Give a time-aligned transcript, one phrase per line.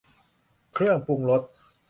[0.73, 1.41] เครื่องปรุงรส